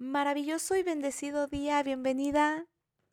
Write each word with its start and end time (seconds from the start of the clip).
Maravilloso 0.00 0.76
y 0.76 0.82
bendecido 0.82 1.46
día, 1.46 1.82
bienvenida. 1.82 2.66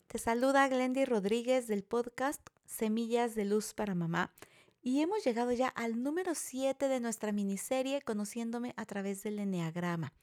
Te 0.07 0.19
saluda 0.19 0.69
Glendy 0.69 1.03
Rodríguez 1.03 1.67
del 1.67 1.83
podcast 1.83 2.39
Semillas 2.65 3.35
de 3.35 3.43
Luz 3.43 3.73
para 3.73 3.93
Mamá. 3.93 4.33
Y 4.81 5.01
hemos 5.01 5.21
llegado 5.25 5.51
ya 5.51 5.67
al 5.67 6.01
número 6.01 6.33
7 6.33 6.87
de 6.87 7.01
nuestra 7.01 7.33
miniserie 7.33 8.01
Conociéndome 8.03 8.73
a 8.77 8.85
través 8.85 9.21
del 9.21 9.37
Enneagrama. 9.39 10.13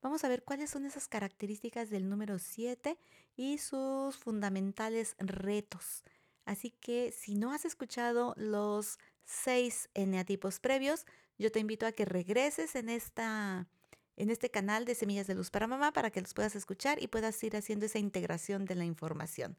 Vamos 0.00 0.24
a 0.24 0.28
ver 0.28 0.44
cuáles 0.44 0.70
son 0.70 0.86
esas 0.86 1.08
características 1.08 1.90
del 1.90 2.08
número 2.08 2.38
7 2.38 2.98
y 3.36 3.58
sus 3.58 4.16
fundamentales 4.16 5.16
retos. 5.18 6.04
Así 6.46 6.70
que 6.70 7.12
si 7.12 7.34
no 7.34 7.52
has 7.52 7.66
escuchado 7.66 8.32
los 8.38 8.98
seis 9.26 9.90
eneatipos 9.92 10.58
previos, 10.58 11.04
yo 11.36 11.52
te 11.52 11.60
invito 11.60 11.84
a 11.84 11.92
que 11.92 12.06
regreses 12.06 12.76
en 12.76 12.88
esta 12.88 13.68
en 14.16 14.30
este 14.30 14.50
canal 14.50 14.84
de 14.84 14.94
Semillas 14.94 15.26
de 15.26 15.34
Luz 15.34 15.50
para 15.50 15.66
Mamá 15.66 15.92
para 15.92 16.10
que 16.10 16.20
los 16.20 16.34
puedas 16.34 16.54
escuchar 16.56 17.02
y 17.02 17.08
puedas 17.08 17.42
ir 17.42 17.56
haciendo 17.56 17.86
esa 17.86 17.98
integración 17.98 18.64
de 18.64 18.74
la 18.74 18.84
información. 18.84 19.56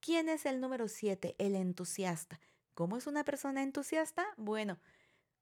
¿Quién 0.00 0.28
es 0.28 0.46
el 0.46 0.60
número 0.60 0.88
7? 0.88 1.34
El 1.38 1.56
entusiasta. 1.56 2.40
¿Cómo 2.74 2.96
es 2.96 3.06
una 3.06 3.24
persona 3.24 3.62
entusiasta? 3.62 4.24
Bueno, 4.36 4.78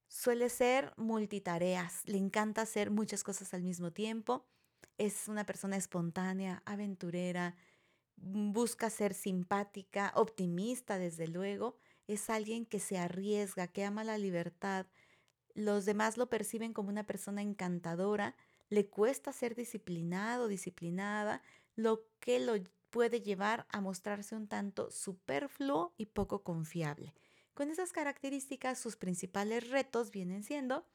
suele 0.09 0.48
ser 0.48 0.95
multitareas, 0.97 2.02
le 2.06 2.19
encanta 2.19 2.62
hacer 2.62 2.91
muchas 2.91 3.23
cosas 3.23 3.52
al 3.52 3.62
mismo 3.62 3.92
tiempo, 3.92 4.47
es 4.98 5.28
una 5.28 5.45
persona 5.45 5.77
espontánea, 5.77 6.62
aventurera, 6.64 7.56
busca 8.16 8.88
ser 8.88 9.12
simpática, 9.12 10.12
optimista 10.14 10.98
desde 10.98 11.28
luego, 11.28 11.77
es 12.06 12.30
alguien 12.30 12.64
que 12.64 12.80
se 12.80 12.97
arriesga, 12.98 13.66
que 13.66 13.84
ama 13.84 14.05
la 14.05 14.16
libertad, 14.16 14.86
los 15.56 15.87
demás 15.87 16.19
lo 16.19 16.28
perciben 16.28 16.73
como 16.73 16.91
una 16.91 17.06
persona 17.06 17.42
encantadora, 17.42 18.37
le 18.69 18.88
cuesta 18.88 19.33
ser 19.33 19.55
disciplinado, 19.55 20.48
disciplinada, 20.48 21.42
lo 21.74 22.06
que 22.20 22.38
lo 22.38 22.55
puede 22.91 23.20
llevar 23.20 23.66
a 23.70 23.81
mostrarse 23.81 24.36
un 24.36 24.48
tanto 24.48 24.91
superfluo 24.91 25.94
y 25.97 26.06
poco 26.06 26.42
confiable. 26.42 27.14
Con 27.55 27.70
esas 27.70 27.92
características, 27.92 28.78
sus 28.78 28.97
principales 28.97 29.70
retos 29.70 30.11
vienen 30.11 30.44
siendo 30.44 30.86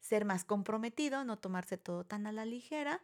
ser 0.00 0.24
más 0.24 0.44
comprometido, 0.44 1.24
no 1.24 1.38
tomarse 1.38 1.78
todo 1.78 2.04
tan 2.04 2.26
a 2.26 2.32
la 2.32 2.44
ligera, 2.44 3.00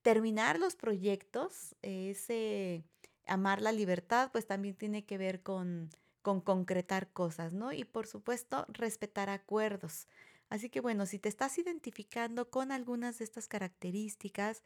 terminar 0.00 0.58
los 0.58 0.74
proyectos, 0.74 1.76
ese 1.82 2.84
amar 3.26 3.60
la 3.60 3.72
libertad, 3.72 4.30
pues 4.32 4.46
también 4.46 4.76
tiene 4.76 5.04
que 5.04 5.18
ver 5.18 5.42
con, 5.42 5.90
con 6.22 6.40
concretar 6.40 7.12
cosas, 7.12 7.52
¿no? 7.52 7.72
Y 7.72 7.84
por 7.84 8.06
supuesto, 8.06 8.64
respetar 8.68 9.28
acuerdos. 9.28 10.06
Así 10.48 10.70
que 10.70 10.80
bueno, 10.80 11.06
si 11.06 11.18
te 11.18 11.28
estás 11.28 11.58
identificando 11.58 12.50
con 12.50 12.72
algunas 12.72 13.18
de 13.18 13.24
estas 13.24 13.48
características, 13.48 14.62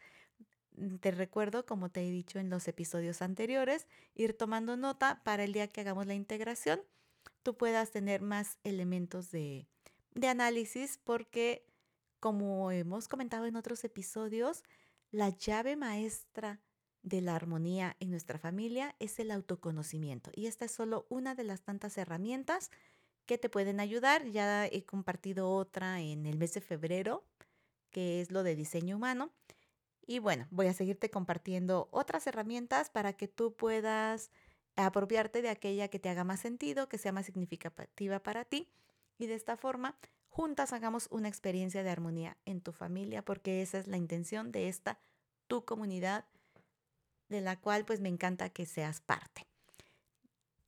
mm, 0.76 0.96
te 0.96 1.10
recuerdo, 1.10 1.66
como 1.66 1.90
te 1.90 2.06
he 2.06 2.10
dicho 2.10 2.38
en 2.38 2.50
los 2.50 2.68
episodios 2.68 3.22
anteriores, 3.22 3.86
ir 4.14 4.34
tomando 4.36 4.76
nota 4.76 5.22
para 5.24 5.44
el 5.44 5.52
día 5.52 5.68
que 5.68 5.80
hagamos 5.80 6.06
la 6.06 6.14
integración, 6.14 6.80
tú 7.42 7.56
puedas 7.56 7.90
tener 7.90 8.20
más 8.22 8.58
elementos 8.64 9.30
de, 9.30 9.66
de 10.14 10.28
análisis 10.28 10.98
porque, 11.02 11.66
como 12.20 12.70
hemos 12.70 13.08
comentado 13.08 13.46
en 13.46 13.56
otros 13.56 13.84
episodios, 13.84 14.62
la 15.10 15.30
llave 15.30 15.76
maestra 15.76 16.60
de 17.02 17.20
la 17.20 17.34
armonía 17.34 17.96
en 18.00 18.10
nuestra 18.10 18.38
familia 18.38 18.94
es 18.98 19.18
el 19.18 19.30
autoconocimiento. 19.30 20.30
Y 20.34 20.46
esta 20.46 20.66
es 20.66 20.72
solo 20.72 21.06
una 21.08 21.34
de 21.34 21.44
las 21.44 21.62
tantas 21.62 21.96
herramientas 21.96 22.70
que 23.26 23.38
te 23.38 23.48
pueden 23.48 23.80
ayudar. 23.80 24.26
Ya 24.26 24.66
he 24.66 24.84
compartido 24.84 25.50
otra 25.50 26.00
en 26.00 26.26
el 26.26 26.38
mes 26.38 26.54
de 26.54 26.60
febrero, 26.60 27.24
que 27.90 28.20
es 28.20 28.30
lo 28.30 28.42
de 28.42 28.56
diseño 28.56 28.96
humano. 28.96 29.30
Y 30.06 30.18
bueno, 30.18 30.46
voy 30.50 30.66
a 30.66 30.74
seguirte 30.74 31.10
compartiendo 31.10 31.88
otras 31.92 32.26
herramientas 32.26 32.90
para 32.90 33.12
que 33.12 33.28
tú 33.28 33.54
puedas 33.54 34.30
apropiarte 34.76 35.42
de 35.42 35.48
aquella 35.50 35.88
que 35.88 35.98
te 35.98 36.08
haga 36.08 36.24
más 36.24 36.40
sentido, 36.40 36.88
que 36.88 36.98
sea 36.98 37.12
más 37.12 37.26
significativa 37.26 38.20
para 38.22 38.44
ti. 38.44 38.68
Y 39.18 39.26
de 39.26 39.34
esta 39.34 39.56
forma, 39.56 39.96
juntas 40.28 40.72
hagamos 40.72 41.08
una 41.10 41.28
experiencia 41.28 41.82
de 41.82 41.90
armonía 41.90 42.36
en 42.44 42.60
tu 42.60 42.72
familia, 42.72 43.24
porque 43.24 43.62
esa 43.62 43.78
es 43.78 43.86
la 43.86 43.98
intención 43.98 44.52
de 44.52 44.68
esta 44.68 44.98
tu 45.46 45.64
comunidad, 45.64 46.24
de 47.28 47.40
la 47.40 47.60
cual 47.60 47.84
pues 47.84 48.00
me 48.00 48.08
encanta 48.08 48.50
que 48.50 48.66
seas 48.66 49.00
parte. 49.00 49.39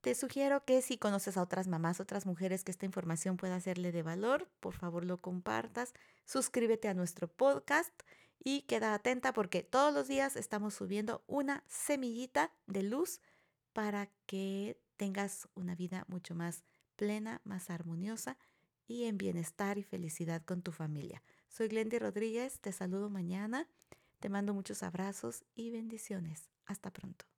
Te 0.03 0.15
sugiero 0.15 0.65
que 0.65 0.81
si 0.81 0.97
conoces 0.97 1.37
a 1.37 1.41
otras 1.41 1.69
mamás, 1.69 2.01
otras 2.01 2.25
mujeres 2.25 2.65
que 2.65 2.71
esta 2.71 2.85
información 2.85 3.37
pueda 3.37 3.61
serle 3.61 3.93
de 3.93 4.03
valor, 4.03 4.49
por 4.59 4.73
favor 4.73 5.05
lo 5.05 5.21
compartas, 5.21 5.93
suscríbete 6.25 6.89
a 6.89 6.93
nuestro 6.93 7.29
podcast 7.29 7.93
y 8.43 8.63
queda 8.63 8.95
atenta 8.95 9.31
porque 9.31 9.63
todos 9.63 9.93
los 9.93 10.09
días 10.09 10.35
estamos 10.35 10.73
subiendo 10.73 11.23
una 11.25 11.63
semillita 11.69 12.51
de 12.67 12.83
luz 12.83 13.21
para 13.71 14.09
que 14.25 14.77
tengas 14.97 15.47
una 15.55 15.73
vida 15.73 16.03
mucho 16.09 16.35
más 16.35 16.65
plena, 16.97 17.39
más 17.45 17.69
armoniosa 17.69 18.37
y 18.85 19.05
en 19.05 19.17
bienestar 19.17 19.77
y 19.77 19.83
felicidad 19.83 20.43
con 20.43 20.63
tu 20.63 20.73
familia. 20.73 21.23
Soy 21.47 21.69
Glendy 21.69 21.97
Rodríguez, 21.97 22.59
te 22.59 22.73
saludo 22.73 23.09
mañana, 23.09 23.69
te 24.19 24.27
mando 24.27 24.53
muchos 24.53 24.83
abrazos 24.83 25.45
y 25.55 25.71
bendiciones. 25.71 26.49
Hasta 26.65 26.91
pronto. 26.91 27.32